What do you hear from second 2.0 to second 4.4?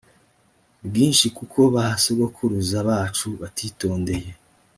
sogokuruza bacu batitondeye